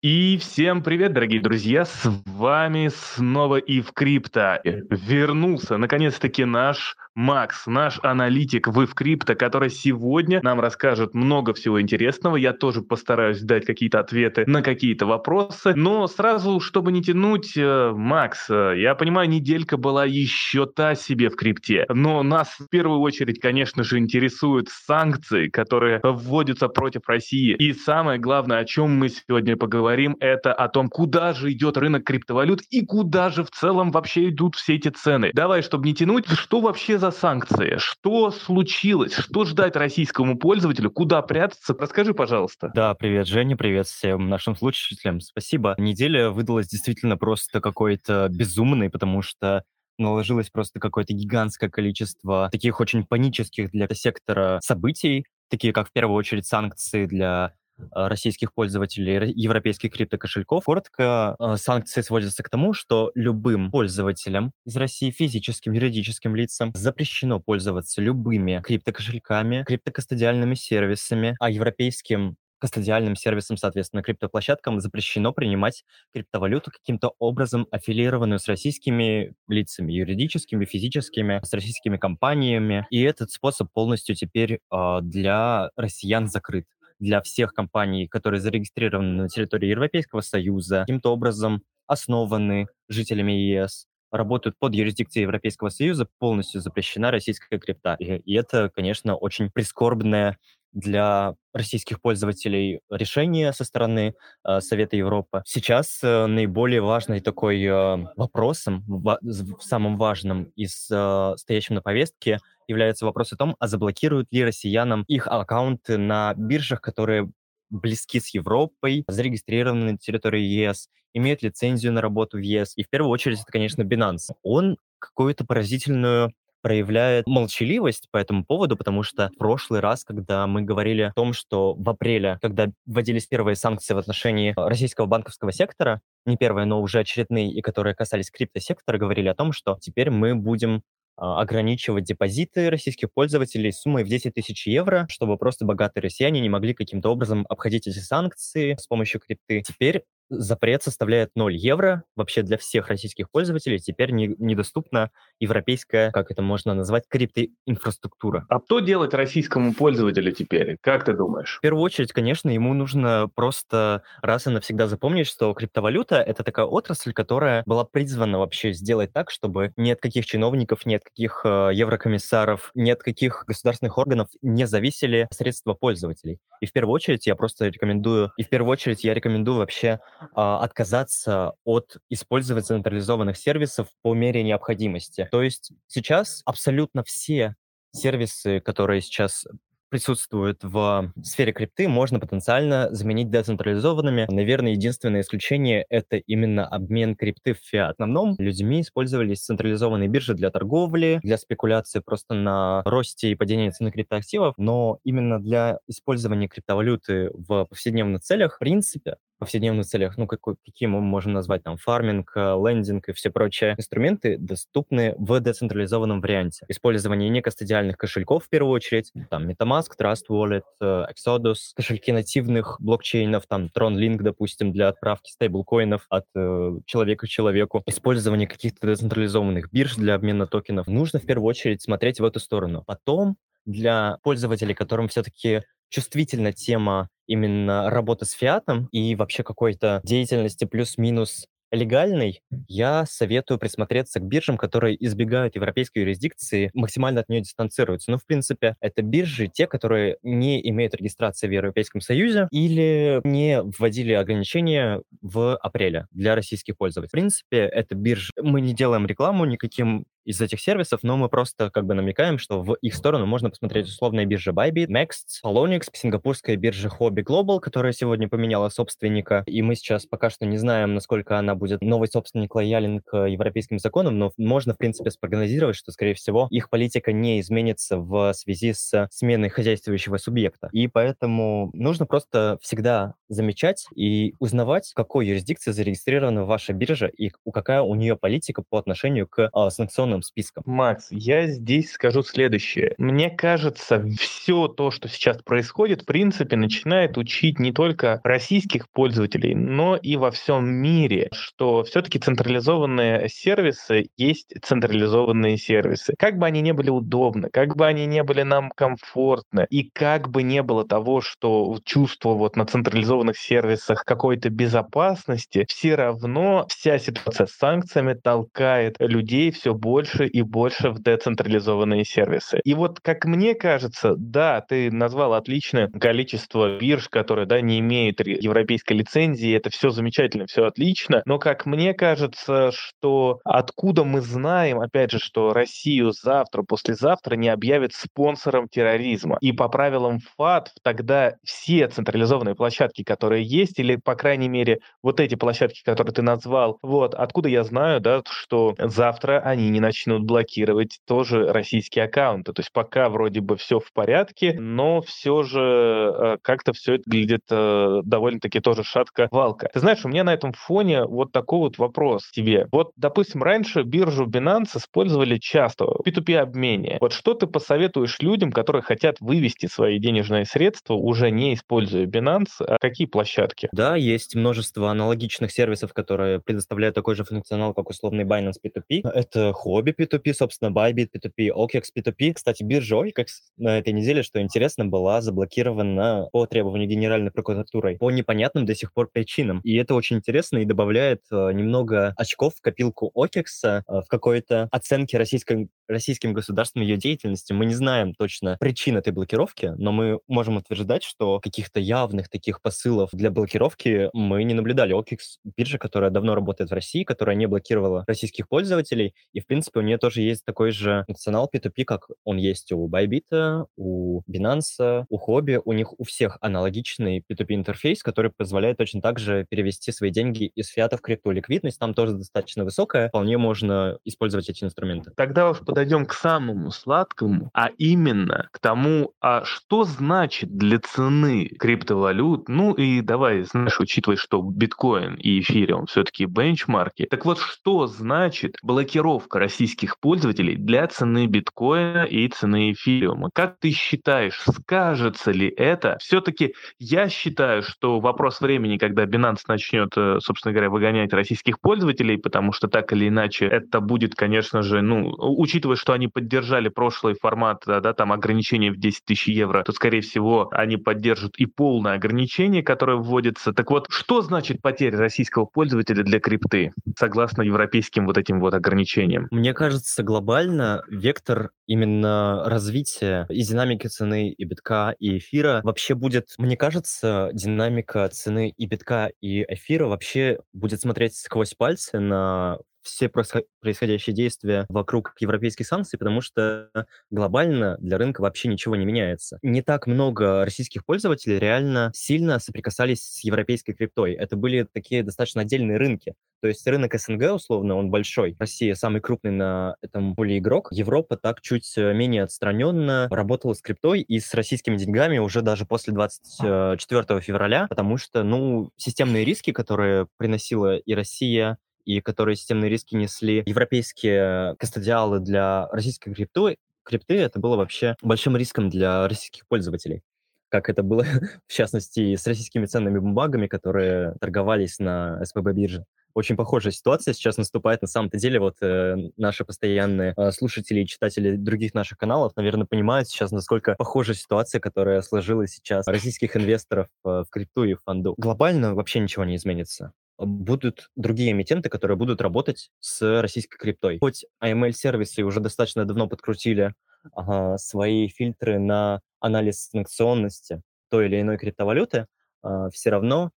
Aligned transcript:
И 0.00 0.38
всем 0.38 0.84
привет, 0.84 1.12
дорогие 1.12 1.40
друзья! 1.40 1.84
С 1.84 2.04
вами 2.24 2.86
снова 2.86 3.56
Ив 3.56 3.90
Крипто. 3.92 4.60
Вернулся, 4.62 5.76
наконец-таки, 5.76 6.44
наш 6.44 6.96
Макс, 7.18 7.66
наш 7.66 7.98
аналитик 8.04 8.68
в 8.68 8.84
Ивкрипто, 8.84 9.34
который 9.34 9.70
сегодня 9.70 10.38
нам 10.44 10.60
расскажет 10.60 11.14
много 11.14 11.52
всего 11.52 11.82
интересного. 11.82 12.36
Я 12.36 12.52
тоже 12.52 12.80
постараюсь 12.80 13.40
дать 13.40 13.66
какие-то 13.66 13.98
ответы 13.98 14.44
на 14.46 14.62
какие-то 14.62 15.04
вопросы. 15.04 15.74
Но 15.74 16.06
сразу, 16.06 16.60
чтобы 16.60 16.92
не 16.92 17.02
тянуть, 17.02 17.56
э, 17.56 17.90
Макс, 17.92 18.48
э, 18.48 18.74
я 18.76 18.94
понимаю, 18.94 19.28
неделька 19.28 19.76
была 19.76 20.04
еще 20.04 20.66
та 20.66 20.94
себе 20.94 21.28
в 21.28 21.34
крипте. 21.34 21.86
Но 21.88 22.22
нас 22.22 22.54
в 22.56 22.68
первую 22.68 23.00
очередь, 23.00 23.40
конечно 23.40 23.82
же, 23.82 23.98
интересуют 23.98 24.68
санкции, 24.68 25.48
которые 25.48 25.98
вводятся 26.04 26.68
против 26.68 27.08
России. 27.08 27.56
И 27.56 27.72
самое 27.72 28.20
главное, 28.20 28.58
о 28.58 28.64
чем 28.64 28.96
мы 28.96 29.08
сегодня 29.08 29.56
поговорим, 29.56 30.16
это 30.20 30.52
о 30.52 30.68
том, 30.68 30.88
куда 30.88 31.32
же 31.32 31.50
идет 31.50 31.78
рынок 31.78 32.04
криптовалют 32.04 32.60
и 32.70 32.86
куда 32.86 33.30
же 33.30 33.42
в 33.42 33.50
целом 33.50 33.90
вообще 33.90 34.28
идут 34.28 34.54
все 34.54 34.76
эти 34.76 34.90
цены. 34.90 35.32
Давай, 35.34 35.62
чтобы 35.62 35.84
не 35.84 35.94
тянуть, 35.94 36.28
что 36.28 36.60
вообще 36.60 36.96
за 36.96 37.07
за 37.10 37.18
санкции? 37.18 37.76
Что 37.78 38.30
случилось? 38.30 39.14
Что 39.14 39.44
ждать 39.44 39.76
российскому 39.76 40.38
пользователю? 40.38 40.90
Куда 40.90 41.22
прятаться? 41.22 41.74
Расскажи, 41.78 42.14
пожалуйста. 42.14 42.70
Да, 42.74 42.94
привет, 42.94 43.26
Женя, 43.26 43.56
привет 43.56 43.86
всем 43.86 44.28
нашим 44.28 44.56
слушателям. 44.56 45.20
Спасибо. 45.20 45.74
Неделя 45.78 46.30
выдалась 46.30 46.68
действительно 46.68 47.16
просто 47.16 47.60
какой-то 47.60 48.28
безумной, 48.30 48.90
потому 48.90 49.22
что 49.22 49.64
наложилось 49.98 50.50
просто 50.50 50.80
какое-то 50.80 51.12
гигантское 51.12 51.70
количество 51.70 52.48
таких 52.52 52.80
очень 52.80 53.04
панических 53.04 53.70
для 53.70 53.88
сектора 53.92 54.60
событий, 54.62 55.24
такие 55.50 55.72
как 55.72 55.88
в 55.88 55.92
первую 55.92 56.16
очередь 56.16 56.46
санкции 56.46 57.06
для 57.06 57.54
российских 57.92 58.52
пользователей 58.54 59.32
европейских 59.34 59.92
криптокошельков. 59.92 60.64
Коротко, 60.64 61.36
э, 61.38 61.56
санкции 61.56 62.00
сводятся 62.00 62.42
к 62.42 62.50
тому, 62.50 62.72
что 62.72 63.10
любым 63.14 63.70
пользователям 63.70 64.52
из 64.64 64.76
России, 64.76 65.10
физическим, 65.10 65.72
юридическим 65.72 66.34
лицам, 66.36 66.72
запрещено 66.74 67.40
пользоваться 67.40 68.00
любыми 68.00 68.60
криптокошельками, 68.64 69.64
криптокастодиальными 69.66 70.54
сервисами, 70.54 71.36
а 71.40 71.50
европейским 71.50 72.36
кастодиальным 72.58 73.16
сервисам, 73.16 73.56
соответственно, 73.56 74.02
криптоплощадкам 74.02 74.80
запрещено 74.80 75.32
принимать 75.32 75.84
криптовалюту 76.12 76.70
каким-то 76.70 77.12
образом 77.18 77.66
аффилированную 77.70 78.38
с 78.38 78.48
российскими 78.48 79.34
лицами, 79.48 79.92
юридическими, 79.92 80.64
физическими, 80.64 81.40
с 81.42 81.52
российскими 81.52 81.96
компаниями. 81.96 82.86
И 82.90 83.00
этот 83.02 83.30
способ 83.30 83.72
полностью 83.72 84.14
теперь 84.16 84.60
э, 84.70 84.98
для 85.02 85.70
россиян 85.76 86.28
закрыт 86.28 86.66
для 86.98 87.20
всех 87.22 87.52
компаний, 87.52 88.08
которые 88.08 88.40
зарегистрированы 88.40 89.22
на 89.22 89.28
территории 89.28 89.68
Европейского 89.68 90.20
Союза, 90.20 90.80
каким-то 90.80 91.12
образом 91.12 91.62
основаны 91.86 92.66
жителями 92.88 93.32
ЕС, 93.32 93.86
работают 94.10 94.58
под 94.58 94.74
юрисдикцией 94.74 95.22
Европейского 95.22 95.68
Союза, 95.68 96.08
полностью 96.18 96.60
запрещена 96.60 97.10
российская 97.10 97.58
крипта. 97.58 97.96
И, 97.98 98.34
это, 98.34 98.70
конечно, 98.74 99.14
очень 99.16 99.50
прискорбное 99.50 100.38
для 100.72 101.34
российских 101.52 102.00
пользователей 102.00 102.80
решение 102.90 103.52
со 103.52 103.64
стороны 103.64 104.14
э, 104.44 104.60
Совета 104.60 104.96
Европы. 104.96 105.42
Сейчас 105.44 106.00
э, 106.02 106.26
наиболее 106.26 106.80
важный 106.80 107.20
такой 107.20 107.62
э, 107.62 108.06
вопросом, 108.16 108.84
ва- 108.86 109.18
самым 109.60 109.96
важным 109.96 110.52
из 110.56 110.88
э, 110.90 111.34
стоящим 111.36 111.76
на 111.76 111.82
повестке, 111.82 112.38
является 112.68 113.06
вопрос 113.06 113.32
о 113.32 113.36
том, 113.36 113.56
а 113.58 113.66
заблокируют 113.66 114.28
ли 114.30 114.44
россиянам 114.44 115.04
их 115.08 115.26
аккаунты 115.26 115.96
на 115.96 116.34
биржах, 116.34 116.80
которые 116.80 117.30
близки 117.70 118.20
с 118.20 118.28
Европой, 118.28 119.04
зарегистрированы 119.08 119.92
на 119.92 119.98
территории 119.98 120.42
ЕС, 120.42 120.88
имеют 121.14 121.42
лицензию 121.42 121.92
на 121.92 122.00
работу 122.00 122.38
в 122.38 122.40
ЕС. 122.40 122.74
И 122.76 122.82
в 122.82 122.88
первую 122.88 123.10
очередь 123.10 123.40
это, 123.40 123.50
конечно, 123.50 123.82
Binance. 123.82 124.34
Он 124.42 124.76
какую-то 124.98 125.44
поразительную 125.44 126.32
проявляет 126.68 127.26
молчаливость 127.26 128.08
по 128.10 128.18
этому 128.18 128.44
поводу, 128.44 128.76
потому 128.76 129.02
что 129.02 129.30
в 129.34 129.38
прошлый 129.38 129.80
раз, 129.80 130.04
когда 130.04 130.46
мы 130.46 130.60
говорили 130.60 131.00
о 131.00 131.12
том, 131.14 131.32
что 131.32 131.72
в 131.74 131.88
апреле, 131.88 132.38
когда 132.42 132.68
вводились 132.84 133.26
первые 133.26 133.56
санкции 133.56 133.94
в 133.94 133.98
отношении 133.98 134.52
российского 134.54 135.06
банковского 135.06 135.50
сектора, 135.50 136.02
не 136.26 136.36
первые, 136.36 136.66
но 136.66 136.82
уже 136.82 137.00
очередные, 137.00 137.50
и 137.50 137.62
которые 137.62 137.94
касались 137.94 138.30
криптосектора, 138.30 138.98
говорили 138.98 139.28
о 139.28 139.34
том, 139.34 139.52
что 139.52 139.78
теперь 139.80 140.10
мы 140.10 140.34
будем 140.34 140.82
а, 141.16 141.40
ограничивать 141.40 142.04
депозиты 142.04 142.68
российских 142.68 143.08
пользователей 143.14 143.72
суммой 143.72 144.04
в 144.04 144.08
10 144.08 144.34
тысяч 144.34 144.66
евро, 144.66 145.06
чтобы 145.08 145.38
просто 145.38 145.64
богатые 145.64 146.02
россияне 146.02 146.40
не 146.40 146.50
могли 146.50 146.74
каким-то 146.74 147.08
образом 147.10 147.46
обходить 147.48 147.86
эти 147.86 147.98
санкции 147.98 148.76
с 148.78 148.86
помощью 148.86 149.20
крипты. 149.20 149.62
Теперь 149.66 150.04
запрет 150.30 150.82
составляет 150.82 151.30
0 151.34 151.54
евро 151.54 152.04
вообще 152.16 152.42
для 152.42 152.58
всех 152.58 152.88
российских 152.88 153.30
пользователей. 153.30 153.78
Теперь 153.78 154.10
не, 154.12 154.34
недоступна 154.38 155.10
европейская, 155.40 156.10
как 156.10 156.30
это 156.30 156.42
можно 156.42 156.74
назвать, 156.74 157.04
криптоинфраструктура. 157.08 158.46
А 158.48 158.60
что 158.64 158.80
делать 158.80 159.14
российскому 159.14 159.74
пользователю 159.74 160.32
теперь? 160.32 160.76
Как 160.80 161.04
ты 161.04 161.12
думаешь? 161.12 161.58
В 161.58 161.60
первую 161.60 161.82
очередь, 161.82 162.12
конечно, 162.12 162.50
ему 162.50 162.74
нужно 162.74 163.28
просто 163.34 164.02
раз 164.22 164.46
и 164.46 164.50
навсегда 164.50 164.86
запомнить, 164.86 165.26
что 165.26 165.52
криптовалюта— 165.54 166.16
это 166.16 166.44
такая 166.44 166.66
отрасль, 166.66 167.12
которая 167.12 167.62
была 167.66 167.84
призвана 167.84 168.38
вообще 168.38 168.72
сделать 168.72 169.12
так, 169.12 169.30
чтобы 169.30 169.72
ни 169.76 169.90
от 169.90 170.00
каких 170.00 170.26
чиновников, 170.26 170.86
ни 170.86 170.94
от 170.94 171.04
каких 171.04 171.42
э, 171.44 171.70
еврокомиссаров, 171.72 172.70
ни 172.74 172.90
от 172.90 173.02
каких 173.02 173.44
государственных 173.46 173.98
органов 173.98 174.28
не 174.42 174.66
зависели 174.66 175.28
средства 175.32 175.74
пользователей. 175.74 176.38
И 176.60 176.66
в 176.66 176.72
первую 176.72 176.94
очередь 176.94 177.26
я 177.26 177.34
просто 177.34 177.68
рекомендую, 177.68 178.32
и 178.36 178.42
в 178.42 178.48
первую 178.48 178.72
очередь 178.72 179.04
я 179.04 179.14
рекомендую 179.14 179.58
вообще 179.58 180.00
а, 180.34 180.60
отказаться 180.62 181.52
от 181.64 181.96
использования 182.10 182.64
централизованных 182.64 183.36
сервисов 183.36 183.88
по 184.02 184.14
мере 184.14 184.42
необходимости. 184.42 185.28
То 185.30 185.42
есть 185.42 185.72
сейчас 185.86 186.42
абсолютно 186.44 187.02
все 187.04 187.54
сервисы, 187.92 188.60
которые 188.60 189.00
сейчас 189.00 189.46
присутствуют 189.88 190.58
в 190.62 191.12
сфере 191.22 191.52
крипты, 191.52 191.88
можно 191.88 192.20
потенциально 192.20 192.88
заменить 192.94 193.30
децентрализованными. 193.30 194.26
Наверное, 194.30 194.72
единственное 194.72 195.20
исключение— 195.22 195.84
это 195.88 196.16
именно 196.16 196.66
обмен 196.66 197.16
крипты 197.16 197.54
в 197.54 197.58
фиат. 197.58 197.96
В 197.98 198.02
основном 198.02 198.34
людьми 198.38 198.80
использовались 198.80 199.44
централизованные 199.44 200.08
биржи 200.08 200.34
для 200.34 200.50
торговли, 200.50 201.20
для 201.22 201.38
спекуляции 201.38 202.00
просто 202.00 202.34
на 202.34 202.82
росте 202.84 203.30
и 203.30 203.34
падении 203.34 203.70
цены 203.70 203.90
криптоактивов, 203.90 204.54
но 204.58 204.98
именно 205.04 205.40
для 205.40 205.78
использования 205.86 206.48
криптовалюты 206.48 207.30
в 207.32 207.64
повседневных 207.64 208.22
целях, 208.22 208.56
в 208.56 208.58
принципе, 208.58 209.16
повседневных 209.38 209.86
целях, 209.86 210.16
ну, 210.16 210.26
какой, 210.26 210.56
какие 210.64 210.88
мы 210.88 211.00
можем 211.00 211.32
назвать 211.32 211.62
там 211.62 211.76
фарминг, 211.76 212.32
э, 212.34 212.40
лендинг 212.40 213.08
и 213.08 213.12
все 213.12 213.30
прочие 213.30 213.74
инструменты 213.78 214.36
доступны 214.38 215.14
в 215.18 215.40
децентрализованном 215.40 216.20
варианте. 216.20 216.64
Использование 216.68 217.28
некостадиальных 217.28 217.96
кошельков 217.96 218.44
в 218.44 218.48
первую 218.48 218.72
очередь, 218.72 219.12
там 219.30 219.48
MetaMask, 219.48 219.88
Trust 219.98 220.24
Wallet, 220.28 220.62
э, 220.80 221.06
Exodus, 221.14 221.56
кошельки 221.74 222.12
нативных 222.12 222.76
блокчейнов, 222.80 223.46
там 223.46 223.70
TronLink, 223.74 224.18
допустим, 224.18 224.72
для 224.72 224.88
отправки 224.88 225.30
стейблкоинов 225.30 226.06
от 226.08 226.26
э, 226.34 226.78
человека 226.86 227.26
к 227.26 227.28
человеку, 227.28 227.82
использование 227.86 228.46
каких-то 228.46 228.86
децентрализованных 228.86 229.70
бирж 229.72 229.96
для 229.96 230.14
обмена 230.14 230.46
токенов. 230.46 230.86
Нужно 230.86 231.20
в 231.20 231.26
первую 231.26 231.48
очередь 231.48 231.82
смотреть 231.82 232.20
в 232.20 232.24
эту 232.24 232.40
сторону. 232.40 232.82
Потом 232.86 233.36
для 233.68 234.18
пользователей, 234.22 234.74
которым 234.74 235.08
все-таки 235.08 235.62
чувствительна 235.88 236.52
тема 236.52 237.08
именно 237.26 237.90
работы 237.90 238.24
с 238.24 238.32
фиатом 238.32 238.88
и 238.92 239.14
вообще 239.14 239.42
какой-то 239.42 240.00
деятельности 240.04 240.64
плюс-минус 240.64 241.46
легальной, 241.70 242.40
я 242.66 243.04
советую 243.06 243.58
присмотреться 243.58 244.20
к 244.20 244.24
биржам, 244.24 244.56
которые 244.56 245.02
избегают 245.04 245.54
европейской 245.54 245.98
юрисдикции, 245.98 246.70
максимально 246.74 247.20
от 247.20 247.28
нее 247.28 247.42
дистанцируются. 247.42 248.10
Ну, 248.10 248.18
в 248.18 248.26
принципе, 248.26 248.76
это 248.80 249.02
биржи, 249.02 249.48
те, 249.48 249.66
которые 249.66 250.16
не 250.22 250.66
имеют 250.70 250.94
регистрации 250.94 251.46
в 251.46 251.50
Европейском 251.50 252.00
Союзе 252.00 252.48
или 252.50 253.20
не 253.24 253.62
вводили 253.62 254.12
ограничения 254.12 255.02
в 255.20 255.56
апреле 255.56 256.06
для 256.10 256.34
российских 256.34 256.76
пользователей. 256.76 257.08
В 257.08 257.12
принципе, 257.12 257.58
это 257.58 257.94
биржи. 257.94 258.32
Мы 258.40 258.60
не 258.60 258.74
делаем 258.74 259.06
рекламу 259.06 259.44
никаким 259.44 260.04
из 260.28 260.40
этих 260.42 260.60
сервисов, 260.60 261.00
но 261.02 261.16
мы 261.16 261.30
просто 261.30 261.70
как 261.70 261.86
бы 261.86 261.94
намекаем, 261.94 262.38
что 262.38 262.60
в 262.60 262.74
их 262.74 262.94
сторону 262.94 263.24
можно 263.24 263.48
посмотреть 263.48 263.86
условная 263.86 264.26
биржа 264.26 264.50
Bybit, 264.50 264.88
Next, 264.88 265.42
Polonix, 265.42 265.88
сингапурская 265.90 266.56
биржа 266.56 266.88
Hobby 266.88 267.24
Global, 267.24 267.60
которая 267.60 267.92
сегодня 267.92 268.28
поменяла 268.28 268.68
собственника, 268.68 269.42
и 269.46 269.62
мы 269.62 269.74
сейчас 269.74 270.04
пока 270.04 270.28
что 270.28 270.44
не 270.44 270.58
знаем, 270.58 270.94
насколько 270.94 271.38
она 271.38 271.54
будет 271.54 271.80
новый 271.80 272.08
собственник 272.08 272.54
лоялен 272.54 273.00
к 273.00 273.16
европейским 273.24 273.78
законам, 273.78 274.18
но 274.18 274.30
можно, 274.36 274.74
в 274.74 274.76
принципе, 274.76 275.10
спрогнозировать, 275.10 275.76
что, 275.76 275.92
скорее 275.92 276.12
всего, 276.12 276.46
их 276.50 276.68
политика 276.68 277.10
не 277.10 277.40
изменится 277.40 277.96
в 277.96 278.34
связи 278.34 278.74
с 278.74 279.08
сменой 279.10 279.48
хозяйствующего 279.48 280.18
субъекта. 280.18 280.68
И 280.72 280.88
поэтому 280.88 281.70
нужно 281.72 282.04
просто 282.04 282.58
всегда 282.60 283.14
замечать 283.30 283.86
и 283.96 284.34
узнавать, 284.40 284.90
в 284.90 284.94
какой 284.94 285.26
юрисдикции 285.26 285.70
зарегистрирована 285.70 286.44
ваша 286.44 286.74
биржа 286.74 287.06
и 287.06 287.30
какая 287.50 287.80
у 287.80 287.94
нее 287.94 288.16
политика 288.16 288.62
по 288.68 288.78
отношению 288.78 289.26
к 289.26 289.48
а, 289.54 289.70
санкционным 289.70 290.17
первым 290.18 290.22
списком. 290.22 290.62
Макс, 290.66 291.08
я 291.10 291.46
здесь 291.46 291.92
скажу 291.92 292.22
следующее. 292.22 292.94
Мне 292.98 293.30
кажется, 293.30 294.04
все 294.18 294.68
то, 294.68 294.90
что 294.90 295.08
сейчас 295.08 295.42
происходит, 295.42 296.02
в 296.02 296.06
принципе, 296.06 296.56
начинает 296.56 297.16
учить 297.18 297.58
не 297.58 297.72
только 297.72 298.20
российских 298.24 298.88
пользователей, 298.90 299.54
но 299.54 299.96
и 299.96 300.16
во 300.16 300.30
всем 300.30 300.68
мире, 300.68 301.28
что 301.32 301.84
все-таки 301.84 302.18
централизованные 302.18 303.28
сервисы 303.28 304.08
есть 304.16 304.54
централизованные 304.62 305.56
сервисы. 305.56 306.14
Как 306.18 306.38
бы 306.38 306.46
они 306.46 306.60
не 306.60 306.72
были 306.72 306.90
удобны, 306.90 307.48
как 307.50 307.76
бы 307.76 307.86
они 307.86 308.06
не 308.06 308.22
были 308.22 308.42
нам 308.42 308.70
комфортны, 308.74 309.66
и 309.70 309.88
как 309.90 310.30
бы 310.30 310.42
не 310.42 310.62
было 310.62 310.86
того, 310.86 311.20
что 311.20 311.78
чувство 311.84 312.34
вот 312.34 312.56
на 312.56 312.66
централизованных 312.66 313.36
сервисах 313.38 314.04
какой-то 314.04 314.50
безопасности, 314.50 315.64
все 315.68 315.94
равно 315.94 316.66
вся 316.68 316.98
ситуация 316.98 317.46
с 317.46 317.52
санкциями 317.52 318.14
толкает 318.14 318.96
людей 318.98 319.50
все 319.50 319.74
больше 319.98 320.28
и 320.28 320.42
больше 320.42 320.90
в 320.90 321.02
децентрализованные 321.02 322.04
сервисы. 322.04 322.60
И 322.62 322.72
вот, 322.74 323.00
как 323.00 323.24
мне 323.24 323.56
кажется, 323.56 324.14
да, 324.16 324.60
ты 324.60 324.92
назвал 324.92 325.34
отличное 325.34 325.88
количество 325.88 326.78
бирж, 326.78 327.08
которые 327.08 327.46
да, 327.46 327.60
не 327.60 327.80
имеют 327.80 328.20
европейской 328.20 328.92
лицензии, 328.92 329.52
это 329.52 329.70
все 329.70 329.90
замечательно, 329.90 330.46
все 330.46 330.66
отлично, 330.66 331.22
но, 331.26 331.40
как 331.40 331.66
мне 331.66 331.94
кажется, 331.94 332.70
что 332.70 333.40
откуда 333.44 334.04
мы 334.04 334.20
знаем, 334.20 334.78
опять 334.78 335.10
же, 335.10 335.18
что 335.18 335.52
Россию 335.52 336.12
завтра, 336.12 336.62
послезавтра 336.62 337.34
не 337.34 337.48
объявят 337.48 337.92
спонсором 337.92 338.68
терроризма. 338.68 339.38
И 339.40 339.50
по 339.50 339.68
правилам 339.68 340.20
ФАТ 340.36 340.74
тогда 340.84 341.34
все 341.42 341.88
централизованные 341.88 342.54
площадки, 342.54 343.02
которые 343.02 343.42
есть, 343.42 343.80
или, 343.80 343.96
по 343.96 344.14
крайней 344.14 344.48
мере, 344.48 344.78
вот 345.02 345.18
эти 345.18 345.34
площадки, 345.34 345.82
которые 345.84 346.14
ты 346.14 346.22
назвал, 346.22 346.78
вот, 346.82 347.16
откуда 347.16 347.48
я 347.48 347.64
знаю, 347.64 348.00
да, 348.00 348.22
что 348.30 348.76
завтра 348.78 349.40
они 349.40 349.68
не 349.70 349.80
начнут 349.88 350.22
блокировать 350.22 350.98
тоже 351.06 351.50
российские 351.50 352.04
аккаунты. 352.04 352.52
То 352.52 352.60
есть 352.60 352.70
пока 352.72 353.08
вроде 353.08 353.40
бы 353.40 353.56
все 353.56 353.80
в 353.80 353.90
порядке, 353.94 354.54
но 354.58 355.00
все 355.00 355.42
же 355.42 355.60
э, 355.60 356.36
как-то 356.42 356.74
все 356.74 356.94
это 356.94 357.04
выглядит 357.06 357.40
э, 357.50 358.00
довольно-таки 358.04 358.60
тоже 358.60 358.84
шатко-валко. 358.84 359.70
Ты 359.72 359.80
знаешь, 359.80 360.04
у 360.04 360.08
меня 360.08 360.24
на 360.24 360.34
этом 360.34 360.52
фоне 360.52 361.04
вот 361.04 361.32
такой 361.32 361.60
вот 361.60 361.78
вопрос 361.78 362.30
тебе. 362.30 362.68
Вот, 362.70 362.92
допустим, 362.96 363.42
раньше 363.42 363.82
биржу 363.82 364.26
Binance 364.26 364.76
использовали 364.76 365.38
часто 365.38 365.86
в 365.86 366.06
P2P-обмене. 366.06 366.98
Вот 367.00 367.14
что 367.14 367.32
ты 367.32 367.46
посоветуешь 367.46 368.18
людям, 368.20 368.52
которые 368.52 368.82
хотят 368.82 369.16
вывести 369.20 369.66
свои 369.66 369.98
денежные 369.98 370.44
средства, 370.44 370.94
уже 370.94 371.30
не 371.30 371.54
используя 371.54 372.06
Binance, 372.06 372.60
а 372.60 372.76
какие 372.78 373.06
площадки? 373.06 373.70
Да, 373.72 373.96
есть 373.96 374.34
множество 374.34 374.90
аналогичных 374.90 375.50
сервисов, 375.50 375.94
которые 375.94 376.40
предоставляют 376.40 376.94
такой 376.94 377.14
же 377.14 377.24
функционал, 377.24 377.72
как 377.72 377.88
условный 377.88 378.24
Binance 378.24 378.56
P2P. 378.62 379.08
Это 379.08 379.54
Hobby 379.78 379.94
P2P, 379.96 380.34
собственно, 380.34 380.70
Bybit 380.70 381.08
P2P, 381.14 381.50
OKEX 381.54 381.84
P2P. 381.96 382.34
Кстати, 382.34 382.62
биржа 382.62 382.96
OKEX 382.96 383.26
на 383.56 383.78
этой 383.78 383.92
неделе, 383.92 384.22
что 384.22 384.40
интересно, 384.40 384.86
была 384.86 385.20
заблокирована 385.20 386.28
по 386.32 386.46
требованию 386.46 386.88
Генеральной 386.88 387.30
прокуратурой 387.30 387.96
по 387.98 388.10
непонятным 388.10 388.66
до 388.66 388.74
сих 388.74 388.92
пор 388.92 389.08
причинам. 389.12 389.60
И 389.62 389.76
это 389.76 389.94
очень 389.94 390.16
интересно 390.16 390.58
и 390.58 390.64
добавляет 390.64 391.22
э, 391.30 391.52
немного 391.52 392.14
очков 392.16 392.54
в 392.56 392.60
копилку 392.60 393.12
OKEX 393.14 393.44
э, 393.64 393.82
в 393.86 394.06
какой-то 394.08 394.68
оценке 394.72 395.18
российской, 395.18 395.68
российским 395.86 396.32
государством 396.32 396.82
ее 396.82 396.96
деятельности. 396.96 397.52
Мы 397.52 397.66
не 397.66 397.74
знаем 397.74 398.14
точно 398.14 398.56
причин 398.58 398.96
этой 398.96 399.12
блокировки, 399.12 399.72
но 399.76 399.92
мы 399.92 400.20
можем 400.26 400.56
утверждать, 400.56 401.02
что 401.02 401.40
каких-то 401.40 401.80
явных 401.80 402.28
таких 402.28 402.60
посылов 402.60 403.10
для 403.12 403.30
блокировки 403.30 404.10
мы 404.12 404.42
не 404.44 404.54
наблюдали. 404.54 404.96
OKEX— 404.98 405.18
биржа, 405.56 405.78
которая 405.78 406.10
давно 406.10 406.34
работает 406.34 406.70
в 406.70 406.74
России, 406.74 407.04
которая 407.04 407.36
не 407.36 407.46
блокировала 407.46 408.04
российских 408.06 408.48
пользователей, 408.48 409.14
и, 409.32 409.40
в 409.40 409.46
принципе, 409.46 409.67
у 409.76 409.82
нее 409.82 409.98
тоже 409.98 410.22
есть 410.22 410.44
такой 410.44 410.70
же 410.70 411.04
функционал 411.06 411.50
P2P, 411.52 411.84
как 411.84 412.08
он 412.24 412.36
есть 412.36 412.72
у 412.72 412.88
Bybit, 412.88 413.66
у 413.76 414.22
Binance, 414.28 415.04
у 415.08 415.18
Hobby. 415.18 415.60
У 415.64 415.72
них 415.72 415.98
у 415.98 416.04
всех 416.04 416.38
аналогичный 416.40 417.24
P2P 417.28 417.54
интерфейс, 417.54 418.02
который 418.02 418.30
позволяет 418.30 418.78
точно 418.78 419.00
так 419.00 419.18
же 419.18 419.46
перевести 419.48 419.92
свои 419.92 420.10
деньги 420.10 420.50
из 420.54 420.68
фиата 420.68 420.96
в 420.96 421.00
крипту. 421.00 421.30
Ликвидность 421.30 421.78
там 421.78 421.94
тоже 421.94 422.14
достаточно 422.14 422.64
высокая, 422.64 423.08
вполне 423.08 423.38
можно 423.38 423.98
использовать 424.04 424.48
эти 424.48 424.64
инструменты. 424.64 425.12
Тогда 425.16 425.50
уж 425.50 425.58
подойдем 425.58 426.06
к 426.06 426.12
самому 426.12 426.70
сладкому, 426.70 427.50
а 427.54 427.70
именно 427.78 428.48
к 428.52 428.58
тому, 428.58 429.12
а 429.20 429.44
что 429.44 429.84
значит 429.84 430.56
для 430.56 430.78
цены 430.78 431.48
криптовалют, 431.58 432.48
ну 432.48 432.74
и 432.74 433.00
давай, 433.00 433.42
знаешь, 433.42 433.80
учитывая, 433.80 434.16
что 434.16 434.42
биткоин 434.42 435.14
и 435.14 435.40
эфириум 435.40 435.86
все-таки 435.86 436.24
бенчмарки, 436.26 437.06
так 437.06 437.24
вот, 437.24 437.38
что 437.38 437.86
значит 437.86 438.56
блокировка 438.62 439.38
российских 439.58 439.98
пользователей 439.98 440.54
для 440.54 440.86
цены 440.86 441.26
биткоина 441.26 442.04
и 442.04 442.28
цены 442.28 442.70
эфириума? 442.72 443.28
Как 443.34 443.58
ты 443.58 443.72
считаешь, 443.72 444.40
скажется 444.40 445.32
ли 445.32 445.48
это? 445.48 445.96
Все-таки 446.00 446.54
я 446.78 447.08
считаю, 447.08 447.62
что 447.62 447.98
вопрос 447.98 448.40
времени, 448.40 448.78
когда 448.78 449.04
Binance 449.04 449.40
начнет, 449.48 449.90
э, 449.96 450.18
собственно 450.20 450.52
говоря, 450.52 450.70
выгонять 450.70 451.12
российских 451.12 451.58
пользователей, 451.58 452.18
потому 452.18 452.52
что 452.52 452.68
так 452.68 452.92
или 452.92 453.08
иначе 453.08 453.46
это 453.46 453.80
будет, 453.80 454.14
конечно 454.14 454.62
же, 454.62 454.80
ну, 454.80 455.12
учитывая, 455.18 455.74
что 455.74 455.92
они 455.92 456.06
поддержали 456.06 456.68
прошлый 456.68 457.14
формат, 457.20 457.64
да, 457.66 457.92
там 457.94 458.12
ограничение 458.12 458.70
в 458.70 458.76
10 458.76 459.06
тысяч 459.06 459.26
евро, 459.26 459.64
то, 459.64 459.72
скорее 459.72 460.02
всего, 460.02 460.48
они 460.52 460.76
поддержат 460.76 461.36
и 461.36 461.46
полное 461.46 461.94
ограничение, 461.94 462.62
которое 462.62 462.96
вводится. 462.96 463.52
Так 463.52 463.72
вот, 463.72 463.86
что 463.90 464.22
значит 464.22 464.62
потеря 464.62 464.98
российского 464.98 465.46
пользователя 465.46 466.04
для 466.04 466.20
крипты, 466.20 466.72
согласно 466.96 467.42
европейским 467.42 468.06
вот 468.06 468.18
этим 468.18 468.38
вот 468.38 468.54
ограничениям? 468.54 469.26
Мне 469.32 469.47
кажется, 469.54 470.02
глобально 470.02 470.82
вектор 470.88 471.50
именно 471.66 472.42
развития 472.46 473.26
и 473.28 473.42
динамики 473.42 473.86
цены 473.86 474.30
и 474.30 474.44
битка, 474.44 474.94
и 474.98 475.18
эфира 475.18 475.60
вообще 475.64 475.94
будет, 475.94 476.34
мне 476.38 476.56
кажется, 476.56 477.30
динамика 477.32 478.08
цены 478.08 478.50
и 478.56 478.66
битка, 478.66 479.10
и 479.20 479.42
эфира 479.42 479.86
вообще 479.86 480.40
будет 480.52 480.80
смотреть 480.80 481.16
сквозь 481.16 481.54
пальцы 481.54 481.98
на 482.00 482.58
все 482.88 483.08
происходящие 483.08 484.14
действия 484.14 484.66
вокруг 484.68 485.14
европейских 485.20 485.66
санкций, 485.66 485.98
потому 485.98 486.20
что 486.20 486.70
глобально 487.10 487.76
для 487.78 487.98
рынка 487.98 488.20
вообще 488.20 488.48
ничего 488.48 488.76
не 488.76 488.84
меняется. 488.84 489.38
Не 489.42 489.62
так 489.62 489.86
много 489.86 490.44
российских 490.44 490.84
пользователей 490.84 491.38
реально 491.38 491.90
сильно 491.94 492.38
соприкасались 492.38 493.02
с 493.02 493.24
европейской 493.24 493.72
криптой. 493.72 494.14
Это 494.14 494.36
были 494.36 494.66
такие 494.70 495.02
достаточно 495.02 495.42
отдельные 495.42 495.78
рынки. 495.78 496.14
То 496.40 496.46
есть 496.46 496.66
рынок 496.66 496.94
СНГ, 496.94 497.34
условно, 497.34 497.74
он 497.74 497.90
большой. 497.90 498.36
Россия 498.38 498.74
самый 498.74 499.00
крупный 499.00 499.32
на 499.32 499.76
этом 499.82 500.14
поле 500.14 500.38
игрок. 500.38 500.68
Европа 500.70 501.16
так 501.16 501.40
чуть 501.40 501.76
э, 501.76 501.92
менее 501.92 502.22
отстраненно 502.22 503.08
работала 503.10 503.54
с 503.54 503.60
криптой 503.60 504.02
и 504.02 504.20
с 504.20 504.32
российскими 504.34 504.76
деньгами 504.76 505.18
уже 505.18 505.42
даже 505.42 505.66
после 505.66 505.92
24 505.92 507.20
февраля, 507.20 507.66
потому 507.68 507.96
что, 507.96 508.22
ну, 508.22 508.70
системные 508.76 509.24
риски, 509.24 509.52
которые 509.52 510.06
приносила 510.16 510.76
и 510.76 510.94
Россия, 510.94 511.58
и 511.88 512.02
которые 512.02 512.36
системные 512.36 512.68
риски 512.68 512.94
несли 512.94 513.42
европейские 513.46 514.56
кастодиалы 514.58 515.20
для 515.20 515.68
российской 515.68 516.12
крипты, 516.12 516.58
крипты 516.82 517.14
это 517.14 517.40
было 517.40 517.56
вообще 517.56 517.96
большим 518.02 518.36
риском 518.36 518.68
для 518.68 519.08
российских 519.08 519.46
пользователей 519.48 520.02
как 520.50 520.70
это 520.70 520.82
было, 520.82 521.04
в 521.46 521.52
частности, 521.52 522.16
с 522.16 522.26
российскими 522.26 522.64
ценными 522.64 522.98
бумагами, 522.98 523.48
которые 523.48 524.14
торговались 524.18 524.78
на 524.78 525.22
СПБ 525.22 525.52
бирже. 525.52 525.84
Очень 526.14 526.36
похожая 526.36 526.72
ситуация 526.72 527.12
сейчас 527.12 527.36
наступает. 527.36 527.82
На 527.82 527.88
самом-то 527.88 528.18
деле, 528.18 528.40
вот 528.40 528.56
э, 528.62 528.96
наши 529.18 529.44
постоянные 529.44 530.14
э, 530.16 530.30
слушатели 530.32 530.80
и 530.80 530.86
читатели 530.86 531.36
других 531.36 531.74
наших 531.74 531.98
каналов, 531.98 532.32
наверное, 532.34 532.66
понимают 532.66 533.08
сейчас, 533.08 533.30
насколько 533.30 533.74
похожа 533.76 534.14
ситуация, 534.14 534.58
которая 534.58 535.02
сложилась 535.02 535.50
сейчас 535.50 535.86
российских 535.86 536.34
инвесторов 536.34 536.88
э, 537.04 537.08
в 537.08 537.26
крипту 537.30 537.64
и 537.64 537.74
в 537.74 537.82
фонду. 537.84 538.14
Глобально 538.16 538.74
вообще 538.74 539.00
ничего 539.00 539.24
не 539.24 539.36
изменится 539.36 539.92
будут 540.18 540.90
другие 540.96 541.32
эмитенты, 541.32 541.68
которые 541.68 541.96
будут 541.96 542.20
работать 542.20 542.70
с 542.80 543.20
российской 543.20 543.56
криптой. 543.58 543.98
Хоть 543.98 544.24
AML-сервисы 544.42 545.22
уже 545.22 545.40
достаточно 545.40 545.84
давно 545.84 546.08
подкрутили 546.08 546.74
ага, 547.12 547.56
свои 547.58 548.08
фильтры 548.08 548.58
на 548.58 549.00
анализ 549.20 549.68
санкционности 549.68 550.62
той 550.90 551.06
или 551.06 551.20
иной 551.20 551.38
криптовалюты, 551.38 552.06
а, 552.42 552.70
все 552.70 552.90
равно 552.90 553.30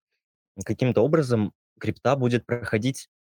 каким-то 0.64 1.02
образом 1.02 1.52
крипта 1.78 2.16
будет 2.16 2.46
проходить 2.46 3.08
а, 3.08 3.21